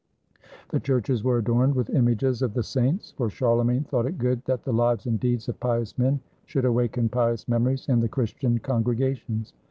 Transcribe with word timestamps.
The 0.69 0.79
churches 0.79 1.23
were 1.23 1.37
adorned 1.37 1.75
with 1.75 1.91
images 1.91 2.41
of 2.41 2.55
the 2.55 2.63
saints, 2.63 3.11
for 3.11 3.29
Charlemagne 3.29 3.83
thought 3.83 4.07
it 4.07 4.17
good 4.17 4.43
that 4.45 4.63
the 4.63 4.73
lives 4.73 5.05
and 5.05 5.19
deeds 5.19 5.47
of 5.47 5.59
pious 5.59 5.95
men 5.95 6.21
should 6.47 6.65
awaken 6.65 7.07
pious 7.07 7.47
memories 7.47 7.87
in 7.87 7.99
the 7.99 8.09
Christian 8.09 8.57
congregations. 8.57 9.53